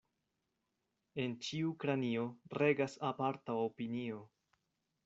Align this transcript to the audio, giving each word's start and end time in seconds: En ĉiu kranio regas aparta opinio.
En 1.25 1.35
ĉiu 1.49 1.75
kranio 1.85 2.27
regas 2.63 2.99
aparta 3.13 3.61
opinio. 3.71 4.27